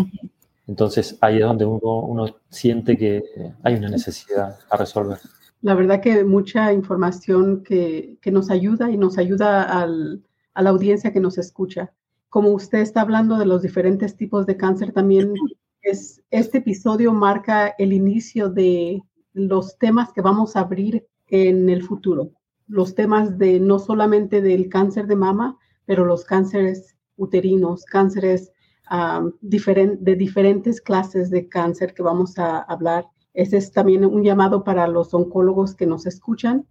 entonces 0.68 1.18
ahí 1.22 1.38
es 1.38 1.44
donde 1.44 1.66
uno, 1.66 2.00
uno 2.02 2.28
siente 2.50 2.98
que 2.98 3.24
hay 3.64 3.76
una 3.76 3.90
necesidad 3.90 4.58
a 4.70 4.78
resolver. 4.78 5.20
La 5.62 5.74
verdad 5.74 6.00
que 6.00 6.24
mucha 6.24 6.72
información 6.72 7.64
que, 7.64 8.18
que 8.22 8.32
nos 8.32 8.50
ayuda 8.50 8.90
y 8.90 8.98
nos 8.98 9.18
ayuda 9.18 9.64
al, 9.64 10.24
a 10.54 10.62
la 10.62 10.70
audiencia 10.70 11.12
que 11.12 11.20
nos 11.20 11.38
escucha 11.38 11.92
como 12.30 12.50
usted 12.52 12.80
está 12.80 13.02
hablando 13.02 13.38
de 13.38 13.46
los 13.46 13.62
diferentes 13.62 14.16
tipos 14.16 14.46
de 14.46 14.58
cáncer, 14.58 14.94
también 14.94 15.34
es, 15.82 16.22
este 16.30 16.60
episodio 16.60 17.12
marca 17.14 17.74
el 17.78 17.92
inicio 17.92 18.50
de 18.50 19.02
los 19.34 19.78
temas 19.78 20.14
que 20.14 20.22
vamos 20.22 20.56
a 20.56 20.62
abrir 20.62 21.08
en 21.28 21.70
el 21.70 21.84
futuro. 21.84 22.32
Los 22.68 22.94
temas 22.94 23.38
de 23.38 23.60
no 23.60 23.80
solamente 23.80 24.42
del 24.42 24.70
cáncer 24.70 25.08
de 25.08 25.16
mama, 25.16 25.58
pero 25.86 26.06
los 26.06 26.24
cánceres 26.24 26.96
uterinos, 27.16 27.84
cánceres 27.86 28.52
de 29.42 30.16
diferentes 30.16 30.82
clases 30.82 31.30
de 31.30 31.48
cáncer 31.48 31.94
que 31.94 32.04
vamos 32.04 32.38
a 32.38 32.60
hablar. 32.60 33.06
Ese 33.34 33.58
es 33.58 33.72
también 33.72 34.06
un 34.06 34.24
llamado 34.24 34.64
para 34.64 34.88
los 34.88 35.14
oncólogos 35.14 35.76
que 35.76 35.86
nos 35.86 36.06
escuchan 36.06 36.66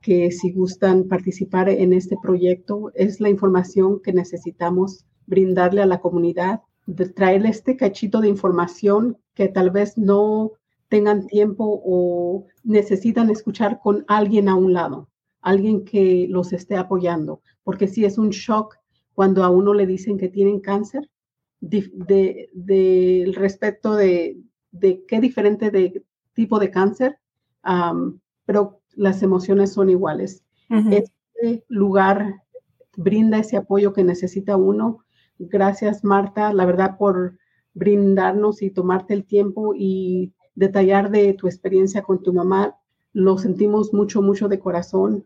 que 0.00 0.30
si 0.30 0.52
gustan 0.52 1.08
participar 1.08 1.68
en 1.68 1.92
este 1.92 2.16
proyecto, 2.22 2.92
es 2.94 3.20
la 3.20 3.28
información 3.28 4.00
que 4.00 4.12
necesitamos 4.12 5.04
brindarle 5.26 5.82
a 5.82 5.86
la 5.86 6.00
comunidad, 6.00 6.60
de 6.86 7.08
traerle 7.08 7.48
este 7.48 7.76
cachito 7.76 8.20
de 8.20 8.28
información 8.28 9.18
que 9.34 9.48
tal 9.48 9.70
vez 9.70 9.98
no 9.98 10.52
tengan 10.88 11.26
tiempo 11.26 11.82
o 11.84 12.46
necesitan 12.62 13.28
escuchar 13.28 13.80
con 13.82 14.04
alguien 14.06 14.48
a 14.48 14.54
un 14.54 14.72
lado, 14.72 15.08
alguien 15.40 15.84
que 15.84 16.28
los 16.30 16.52
esté 16.52 16.76
apoyando, 16.76 17.40
porque 17.64 17.88
si 17.88 18.04
es 18.04 18.18
un 18.18 18.30
shock 18.30 18.76
cuando 19.14 19.42
a 19.42 19.50
uno 19.50 19.74
le 19.74 19.86
dicen 19.86 20.16
que 20.16 20.28
tienen 20.28 20.60
cáncer, 20.60 21.10
del 21.60 21.90
de, 22.54 23.32
respecto 23.34 23.96
de, 23.96 24.38
de, 24.70 25.04
qué 25.08 25.20
diferente 25.20 25.70
de 25.72 26.04
tipo 26.34 26.60
de 26.60 26.70
cáncer, 26.70 27.18
pero 28.44 28.80
las 28.96 29.22
emociones 29.22 29.72
son 29.72 29.90
iguales. 29.90 30.42
Este 30.68 31.64
lugar 31.68 32.42
brinda 32.96 33.38
ese 33.38 33.56
apoyo 33.56 33.92
que 33.92 34.02
necesita 34.02 34.56
uno. 34.56 35.04
Gracias, 35.38 36.02
Marta, 36.02 36.52
la 36.52 36.66
verdad, 36.66 36.96
por 36.98 37.38
brindarnos 37.74 38.62
y 38.62 38.70
tomarte 38.70 39.14
el 39.14 39.24
tiempo 39.24 39.74
y 39.76 40.32
detallar 40.54 41.10
de 41.10 41.34
tu 41.34 41.46
experiencia 41.46 42.02
con 42.02 42.22
tu 42.22 42.32
mamá. 42.32 42.76
Lo 43.12 43.38
sentimos 43.38 43.92
mucho, 43.92 44.22
mucho 44.22 44.48
de 44.48 44.58
corazón 44.58 45.24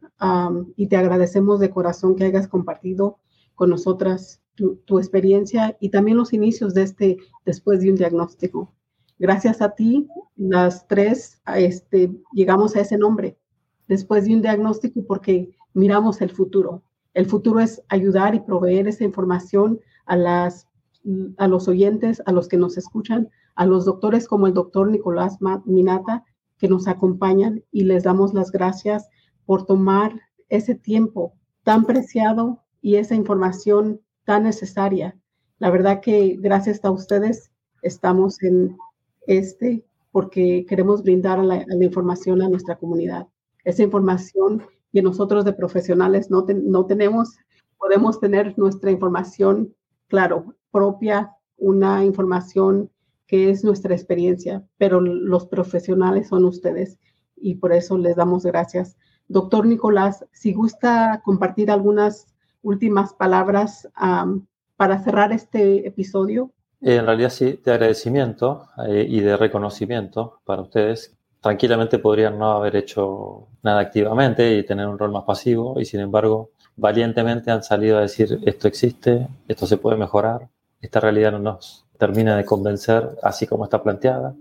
y 0.76 0.88
te 0.88 0.96
agradecemos 0.96 1.60
de 1.60 1.70
corazón 1.70 2.16
que 2.16 2.24
hayas 2.24 2.48
compartido 2.48 3.18
con 3.54 3.70
nosotras 3.70 4.42
tu, 4.54 4.98
experiencia 4.98 5.76
y 5.80 5.90
también 5.90 6.16
los 6.16 6.32
inicios 6.32 6.74
de 6.74 6.82
este 6.82 7.16
después 7.44 7.80
de 7.80 7.90
un 7.90 7.96
diagnóstico. 7.96 8.74
Gracias 9.18 9.62
a 9.62 9.74
ti, 9.74 10.08
las 10.36 10.86
tres 10.86 11.40
este, 11.56 12.10
llegamos 12.32 12.76
a 12.76 12.80
ese 12.80 12.98
nombre, 12.98 13.38
después 13.90 14.24
de 14.24 14.34
un 14.34 14.40
diagnóstico, 14.40 15.04
porque 15.04 15.50
miramos 15.74 16.22
el 16.22 16.30
futuro. 16.30 16.84
El 17.12 17.26
futuro 17.26 17.58
es 17.58 17.82
ayudar 17.88 18.36
y 18.36 18.40
proveer 18.40 18.86
esa 18.86 19.02
información 19.02 19.80
a, 20.06 20.16
las, 20.16 20.68
a 21.38 21.48
los 21.48 21.66
oyentes, 21.66 22.22
a 22.24 22.30
los 22.30 22.46
que 22.46 22.56
nos 22.56 22.78
escuchan, 22.78 23.28
a 23.56 23.66
los 23.66 23.84
doctores 23.84 24.28
como 24.28 24.46
el 24.46 24.54
doctor 24.54 24.88
Nicolás 24.88 25.38
Minata, 25.64 26.24
que 26.56 26.68
nos 26.68 26.86
acompañan 26.86 27.64
y 27.72 27.82
les 27.82 28.04
damos 28.04 28.32
las 28.32 28.52
gracias 28.52 29.08
por 29.44 29.66
tomar 29.66 30.20
ese 30.48 30.76
tiempo 30.76 31.34
tan 31.64 31.84
preciado 31.84 32.62
y 32.80 32.94
esa 32.94 33.16
información 33.16 34.00
tan 34.24 34.44
necesaria. 34.44 35.18
La 35.58 35.70
verdad 35.70 36.00
que 36.00 36.36
gracias 36.38 36.84
a 36.84 36.92
ustedes 36.92 37.50
estamos 37.82 38.40
en 38.44 38.76
este 39.26 39.84
porque 40.12 40.64
queremos 40.68 41.02
brindar 41.02 41.40
la, 41.40 41.64
información 41.82 42.40
a 42.40 42.48
nuestra 42.48 42.76
comunidad. 42.76 43.26
Esa 43.70 43.84
información 43.84 44.64
que 44.92 45.00
nosotros 45.00 45.44
de 45.44 45.52
profesionales 45.52 46.28
no, 46.28 46.44
no 46.48 46.86
tenemos, 46.86 47.38
podemos 47.78 48.18
tener 48.18 48.58
nuestra 48.58 48.90
información, 48.90 49.72
claro, 50.08 50.56
propia, 50.72 51.36
una 51.56 52.04
información 52.04 52.90
que 53.28 53.48
es 53.48 53.62
nuestra 53.62 53.94
experiencia, 53.94 54.66
pero 54.76 55.00
los 55.00 55.46
profesionales 55.46 56.26
son 56.26 56.46
ustedes 56.46 56.98
y 57.36 57.54
por 57.54 57.72
eso 57.72 57.96
les 57.96 58.16
damos 58.16 58.44
gracias. 58.44 58.96
Doctor 59.28 59.66
Nicolás, 59.66 60.26
si 60.32 60.52
gusta 60.52 61.22
compartir 61.24 61.70
algunas 61.70 62.26
últimas 62.62 63.14
palabras 63.14 63.88
para 64.76 65.04
cerrar 65.04 65.30
este 65.30 65.86
episodio. 65.86 66.50
En 66.80 67.06
realidad 67.06 67.30
sí, 67.30 67.60
de 67.64 67.72
agradecimiento 67.72 68.66
eh, 68.88 69.06
y 69.08 69.20
de 69.20 69.36
reconocimiento 69.36 70.40
para 70.44 70.62
ustedes. 70.62 71.16
Tranquilamente 71.40 71.98
podrían 71.98 72.38
no 72.38 72.52
haber 72.52 72.76
hecho 72.76 73.48
nada 73.62 73.80
activamente 73.80 74.56
y 74.56 74.64
tener 74.64 74.86
un 74.86 74.98
rol 74.98 75.10
más 75.10 75.24
pasivo 75.24 75.80
y 75.80 75.84
sin 75.84 76.00
embargo 76.00 76.50
valientemente 76.76 77.50
han 77.50 77.62
salido 77.62 77.98
a 77.98 78.02
decir 78.02 78.40
esto 78.44 78.68
existe, 78.68 79.28
esto 79.48 79.66
se 79.66 79.76
puede 79.76 79.96
mejorar, 79.96 80.48
esta 80.80 81.00
realidad 81.00 81.32
no 81.32 81.38
nos 81.38 81.86
termina 81.98 82.36
de 82.36 82.44
convencer 82.44 83.10
así 83.22 83.46
como 83.46 83.64
está 83.64 83.82
planteada. 83.82 84.34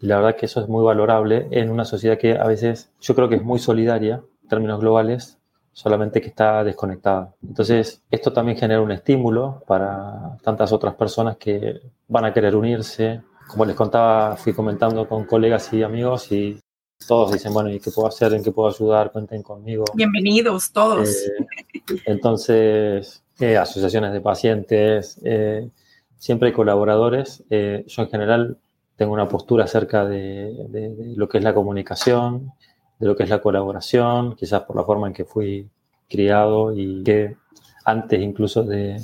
Y 0.00 0.06
la 0.06 0.16
verdad 0.16 0.36
que 0.36 0.46
eso 0.46 0.60
es 0.60 0.68
muy 0.68 0.84
valorable 0.84 1.48
en 1.50 1.70
una 1.70 1.84
sociedad 1.84 2.18
que 2.18 2.38
a 2.38 2.44
veces 2.44 2.90
yo 3.00 3.14
creo 3.14 3.28
que 3.28 3.36
es 3.36 3.42
muy 3.42 3.58
solidaria 3.58 4.22
en 4.42 4.48
términos 4.48 4.80
globales, 4.80 5.38
solamente 5.72 6.20
que 6.20 6.28
está 6.28 6.62
desconectada. 6.64 7.34
Entonces, 7.42 8.02
esto 8.10 8.32
también 8.32 8.58
genera 8.58 8.82
un 8.82 8.92
estímulo 8.92 9.62
para 9.66 10.36
tantas 10.42 10.72
otras 10.72 10.94
personas 10.94 11.36
que 11.36 11.80
van 12.08 12.24
a 12.24 12.32
querer 12.32 12.54
unirse. 12.54 13.22
Como 13.52 13.66
les 13.66 13.76
contaba, 13.76 14.34
fui 14.36 14.54
comentando 14.54 15.06
con 15.06 15.26
colegas 15.26 15.70
y 15.74 15.82
amigos 15.82 16.32
y 16.32 16.58
todos 17.06 17.32
dicen, 17.32 17.52
bueno, 17.52 17.68
¿y 17.68 17.80
qué 17.80 17.90
puedo 17.90 18.08
hacer? 18.08 18.32
¿En 18.32 18.42
qué 18.42 18.50
puedo 18.50 18.70
ayudar? 18.70 19.12
Cuenten 19.12 19.42
conmigo. 19.42 19.84
Bienvenidos 19.92 20.72
todos. 20.72 21.10
Eh, 21.10 21.96
entonces, 22.06 23.22
eh, 23.38 23.58
asociaciones 23.58 24.14
de 24.14 24.22
pacientes, 24.22 25.20
eh, 25.22 25.68
siempre 26.16 26.48
hay 26.48 26.54
colaboradores. 26.54 27.44
yo 27.50 28.02
en 28.02 28.08
general 28.08 28.56
tengo 28.96 29.12
una 29.12 29.28
postura 29.28 29.64
acerca 29.64 30.06
de 30.06 31.12
lo 31.14 31.28
que 31.28 31.36
es 31.36 31.44
la 31.44 31.52
comunicación, 31.52 32.52
de 32.98 33.06
lo 33.06 33.14
que 33.14 33.24
es 33.24 33.28
la 33.28 33.42
colaboración, 33.42 34.34
quizás 34.34 34.62
por 34.62 34.76
la 34.76 34.84
forma 34.84 35.08
en 35.08 35.12
que 35.12 35.26
fui 35.26 35.68
criado 36.08 36.74
y 36.74 37.02
que 37.04 37.36
antes 37.84 38.18
incluso 38.18 38.62
de, 38.62 38.98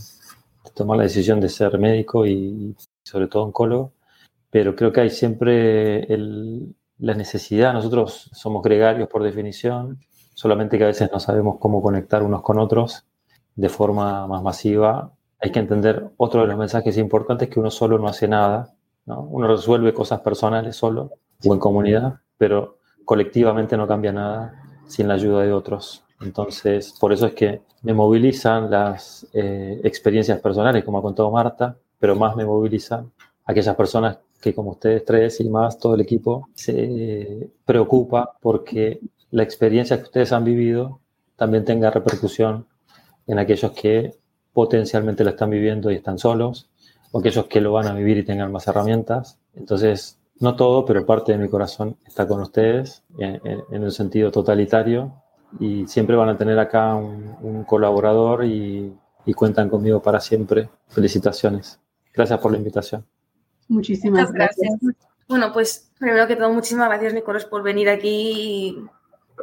tomar 0.75 0.97
la 0.97 1.03
decisión 1.03 1.39
de 1.39 1.51
ser 1.51 1.79
médico 1.79 2.25
y 2.25 2.75
sobre 3.03 3.27
todo 3.27 3.43
oncólogo, 3.43 3.93
pero 4.51 4.75
creo 4.75 4.93
que 4.93 5.01
hay 5.03 5.11
siempre 5.11 6.07
la 6.99 7.15
necesidad, 7.15 7.73
nosotros 7.73 8.31
somos 8.33 8.63
gregarios 8.63 9.09
por 9.09 9.23
definición, 9.23 9.99
solamente 10.35 10.79
que 10.79 10.85
a 10.85 10.89
veces 10.89 11.11
no 11.13 11.21
sabemos 11.21 11.57
cómo 11.59 11.83
conectar 11.83 12.23
unos 12.23 12.43
con 12.43 12.59
otros 12.59 13.05
de 13.57 13.69
forma 13.69 14.27
más 14.27 14.43
masiva. 14.43 15.13
Hay 15.41 15.51
que 15.51 15.59
entender 15.59 16.11
otro 16.17 16.43
de 16.43 16.47
los 16.47 16.57
mensajes 16.57 16.97
importantes 16.97 17.49
que 17.49 17.61
uno 17.61 17.71
solo 17.71 17.99
no 17.99 18.09
hace 18.09 18.29
nada, 18.29 18.75
¿no? 19.07 19.23
uno 19.23 19.49
resuelve 19.49 19.93
cosas 19.93 20.21
personales 20.21 20.77
solo 20.77 21.13
o 21.45 21.55
en 21.55 21.61
comunidad, 21.61 22.21
pero 22.37 22.79
colectivamente 23.05 23.77
no 23.77 23.87
cambia 23.87 24.13
nada 24.13 24.63
sin 24.87 25.09
la 25.09 25.15
ayuda 25.15 25.43
de 25.43 25.53
otros. 25.53 26.05
Entonces, 26.21 26.95
por 26.99 27.13
eso 27.13 27.27
es 27.27 27.35
que 27.35 27.63
me 27.83 27.93
movilizan 27.95 28.71
las 28.71 29.27
eh, 29.33 29.81
experiencias 29.85 30.41
personales, 30.41 30.85
como 30.85 30.99
ha 30.99 31.03
contado 31.03 31.31
Marta, 31.31 31.77
pero 31.99 32.17
más 32.17 32.37
me 32.37 32.45
movilizan 32.45 33.11
aquellas 33.45 33.75
personas 33.77 34.19
que, 34.41 34.55
como 34.55 34.71
ustedes 34.71 35.05
tres 35.05 35.41
y 35.41 35.49
más, 35.49 35.79
todo 35.79 35.95
el 35.95 36.01
equipo, 36.01 36.49
se 36.55 37.51
preocupa 37.65 38.37
porque 38.41 39.01
la 39.31 39.43
experiencia 39.43 39.99
que 39.99 40.05
ustedes 40.05 40.33
han 40.33 40.45
vivido 40.45 41.01
también 41.37 41.65
tenga 41.65 41.91
repercusión 41.91 42.67
en 43.27 43.39
aquellos 43.39 43.73
que 43.73 44.15
potencialmente 44.53 45.23
la 45.23 45.31
están 45.31 45.51
viviendo 45.51 45.91
y 45.91 45.97
están 45.97 46.19
solos, 46.19 46.69
o 47.13 47.21
aquellos 47.21 47.47
que 47.47 47.61
lo 47.61 47.73
van 47.73 47.87
a 47.87 47.95
vivir 47.95 48.19
y 48.19 48.25
tengan 48.25 48.51
más 48.51 48.67
herramientas. 48.67 49.39
Entonces, 49.55 50.19
no 50.41 50.57
todo, 50.57 50.85
pero 50.85 51.05
parte 51.07 51.33
de 51.33 51.39
mi 51.39 51.49
corazón 51.49 51.97
está 52.07 52.27
con 52.27 52.41
ustedes 52.41 53.03
en, 53.19 53.41
el 53.71 53.93
sentido 53.93 54.31
totalitario 54.31 55.13
y 55.59 55.87
siempre 55.87 56.17
van 56.17 56.29
a 56.29 56.37
tener 56.37 56.59
acá 56.59 56.95
un, 56.95 57.65
colaborador 57.65 58.45
y, 58.45 58.95
cuentan 59.37 59.69
conmigo 59.69 60.01
para 60.01 60.21
siempre. 60.21 60.71
Felicitaciones. 60.89 61.79
Gracias 62.15 62.41
por 62.41 62.51
la 62.51 62.59
invitación. 62.59 63.05
Muchísimas 63.69 64.33
gracias. 64.33 64.75
Bueno, 65.29 65.53
pues 65.53 65.91
primero 65.99 66.27
que 66.27 66.37
todo, 66.37 66.51
muchísimas 66.51 66.89
gracias, 66.89 67.13
Nicolás, 67.15 67.45
por 67.45 67.63
venir 67.63 67.89
aquí 67.89 68.33
y 68.35 68.87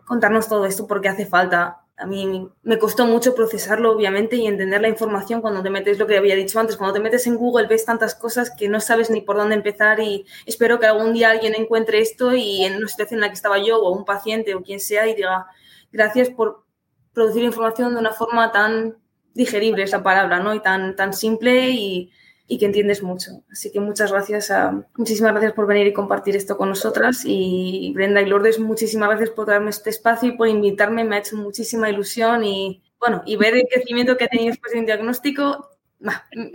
contarnos 0.06 0.48
todo 0.48 0.66
esto 0.66 0.88
porque 0.88 1.10
hace 1.10 1.26
falta 1.26 1.86
a 1.98 2.06
mí 2.06 2.50
me 2.64 2.78
costó 2.78 3.06
mucho 3.06 3.34
procesarlo, 3.34 3.92
obviamente, 3.92 4.36
y 4.36 4.48
entender 4.48 4.82
la 4.82 4.90
información 4.90 5.42
cuando 5.42 5.64
te 5.64 5.70
metes, 5.70 5.98
lo 5.98 6.08
que 6.08 6.18
había 6.18 6.36
dicho 6.36 6.60
antes, 6.60 6.76
cuando 6.76 6.94
te 6.94 7.00
metes 7.00 7.26
en 7.26 7.38
Google 7.38 7.68
ves 7.68 7.86
tantas 7.86 8.16
cosas 8.16 8.52
que 8.52 8.68
no 8.68 8.82
sabes 8.82 9.10
ni 9.10 9.22
por 9.22 9.38
dónde 9.38 9.56
empezar 9.56 10.02
y 10.02 10.26
espero 10.46 10.80
que 10.80 10.88
algún 10.88 11.14
día 11.14 11.30
alguien 11.30 11.56
encuentre 11.56 12.00
esto 12.00 12.34
y 12.34 12.66
en 12.66 12.76
una 12.78 12.88
situación 12.90 13.20
en 13.20 13.22
la 13.22 13.28
que 13.30 13.36
estaba 13.36 13.60
yo 13.60 13.80
o 13.80 13.92
un 13.92 14.04
paciente 14.04 14.56
o 14.56 14.62
quien 14.62 14.82
sea 14.82 15.08
y 15.08 15.16
diga, 15.16 15.48
gracias 15.92 16.30
por 16.30 16.66
producir 17.14 17.44
información 17.44 17.94
de 17.94 18.02
una 18.02 18.12
forma 18.12 18.52
tan 18.52 18.98
digerible, 19.34 19.84
esa 19.84 20.04
palabra, 20.04 20.40
¿no? 20.40 20.54
Y 20.54 20.62
tan, 20.62 20.98
tan 20.98 21.14
simple 21.14 21.70
y, 21.70 22.12
y 22.48 22.58
que 22.60 22.66
entiendes 22.66 23.02
mucho. 23.02 23.44
Así 23.52 23.72
que 23.72 23.80
muchas 23.80 24.12
gracias, 24.12 24.52
a, 24.52 24.86
muchísimas 24.96 25.32
gracias 25.32 25.54
por 25.54 25.68
venir 25.68 25.88
y 25.88 25.94
compartir 25.94 26.36
esto 26.36 26.58
con 26.58 26.70
nosotras. 26.70 27.24
Y 27.26 27.92
Brenda 27.96 28.22
y 28.22 28.26
Lourdes, 28.28 28.60
muchísimas 28.60 29.10
gracias 29.10 29.32
por 29.32 29.48
darme 29.48 29.72
este 29.72 29.90
espacio 29.90 30.30
y 30.30 30.38
por 30.38 30.48
invitarme. 30.48 31.04
Me 31.04 31.16
ha 31.16 31.20
hecho 31.20 31.36
muchísima 31.38 31.90
ilusión 31.90 32.44
y, 32.44 32.84
bueno, 33.00 33.24
y 33.26 33.36
ver 33.36 33.56
el 33.56 33.68
crecimiento 33.72 34.18
que 34.18 34.26
ha 34.26 34.30
tenido 34.30 34.52
después 34.52 34.74
de 34.74 34.80
un 34.80 34.86
diagnóstico 34.86 35.70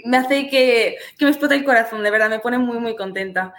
me 0.04 0.16
hace 0.16 0.48
que, 0.48 0.96
que 1.18 1.24
me 1.24 1.30
explote 1.30 1.54
el 1.54 1.64
corazón, 1.64 2.02
de 2.02 2.10
verdad, 2.10 2.30
me 2.30 2.38
pone 2.38 2.58
muy, 2.58 2.78
muy 2.78 2.96
contenta. 2.96 3.54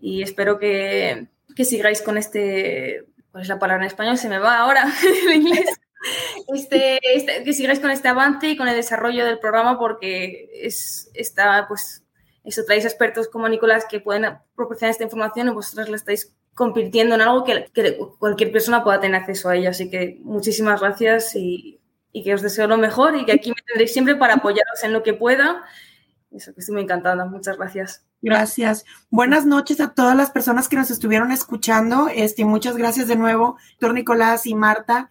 Y 0.00 0.22
espero 0.22 0.58
que, 0.58 1.28
que 1.54 1.64
sigáis 1.64 2.02
con 2.02 2.18
este, 2.18 3.04
¿cuál 3.30 3.42
es 3.42 3.48
la 3.48 3.58
palabra 3.58 3.84
en 3.84 3.88
español? 3.88 4.18
Se 4.18 4.28
me 4.28 4.38
va 4.38 4.58
ahora 4.58 4.84
en 5.26 5.42
inglés. 5.42 5.66
Este, 6.54 7.00
este, 7.02 7.42
que 7.42 7.52
sigáis 7.52 7.80
con 7.80 7.90
este 7.90 8.08
avance 8.08 8.48
y 8.48 8.56
con 8.56 8.68
el 8.68 8.76
desarrollo 8.76 9.24
del 9.24 9.40
programa 9.40 9.78
porque 9.78 10.48
es, 10.54 11.10
está, 11.14 11.66
pues, 11.66 12.04
eso, 12.44 12.64
traéis 12.64 12.84
expertos 12.84 13.28
como 13.28 13.48
Nicolás 13.48 13.86
que 13.90 13.98
pueden 13.98 14.38
proporcionar 14.54 14.92
esta 14.92 15.02
información 15.02 15.48
y 15.48 15.50
vosotros 15.50 15.88
la 15.88 15.96
estáis 15.96 16.32
convirtiendo 16.54 17.16
en 17.16 17.20
algo 17.20 17.44
que, 17.44 17.68
cualquier 18.18 18.52
persona 18.52 18.84
pueda 18.84 19.00
tener 19.00 19.20
acceso 19.20 19.48
a 19.48 19.56
ello. 19.56 19.70
Así 19.70 19.90
que 19.90 20.18
muchísimas 20.22 20.80
gracias 20.80 21.34
y, 21.34 21.80
y, 22.12 22.22
que 22.22 22.34
os 22.34 22.42
deseo 22.42 22.68
lo 22.68 22.78
mejor 22.78 23.16
y 23.16 23.24
que 23.24 23.32
aquí 23.32 23.50
me 23.50 23.62
tendréis 23.66 23.92
siempre 23.92 24.14
para 24.14 24.34
apoyaros 24.34 24.84
en 24.84 24.92
lo 24.92 25.02
que 25.02 25.14
pueda. 25.14 25.64
Eso 26.30 26.54
que 26.54 26.60
estoy 26.60 26.74
muy 26.74 26.82
encantada. 26.84 27.24
Muchas 27.24 27.56
gracias. 27.56 28.06
Gracias. 28.22 28.84
Buenas 29.10 29.44
noches 29.44 29.80
a 29.80 29.92
todas 29.92 30.16
las 30.16 30.30
personas 30.30 30.68
que 30.68 30.76
nos 30.76 30.90
estuvieron 30.90 31.32
escuchando. 31.32 32.08
Este, 32.08 32.44
muchas 32.44 32.76
gracias 32.76 33.08
de 33.08 33.16
nuevo, 33.16 33.56
doctor 33.72 33.94
Nicolás 33.94 34.46
y 34.46 34.54
Marta. 34.54 35.10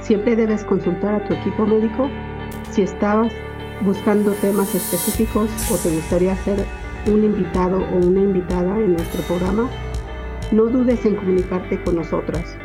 Siempre 0.00 0.36
debes 0.36 0.64
consultar 0.64 1.14
a 1.14 1.24
tu 1.24 1.34
equipo 1.34 1.66
médico 1.66 2.08
si 2.70 2.82
estabas 2.82 3.32
buscando 3.80 4.32
temas 4.32 4.74
específicos 4.74 5.48
o 5.70 5.76
te 5.76 5.90
gustaría 5.90 6.32
hacer 6.32 6.64
un 7.06 7.22
invitado 7.24 7.78
o 7.78 7.96
una 7.96 8.20
invitada 8.20 8.76
en 8.78 8.94
nuestro 8.94 9.22
programa, 9.22 9.70
no 10.50 10.64
dudes 10.66 11.04
en 11.04 11.14
comunicarte 11.16 11.82
con 11.82 11.96
nosotras 11.96 12.56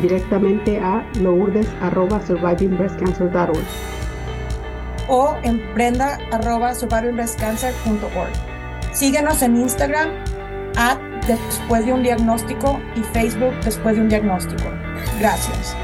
directamente 0.00 0.78
a 0.78 1.04
lourdes.survivingbreastcancer.org 1.20 3.66
o 5.08 5.36
en 5.42 5.60
prenda.survivingbreastcancer.org. 5.74 8.32
Síguenos 8.92 9.42
en 9.42 9.56
Instagram 9.56 10.10
at 10.76 10.98
después 11.26 11.84
de 11.86 11.92
un 11.92 12.02
diagnóstico 12.02 12.80
y 12.94 13.00
Facebook 13.00 13.54
después 13.64 13.96
de 13.96 14.02
un 14.02 14.08
diagnóstico. 14.08 14.70
Gracias. 15.18 15.76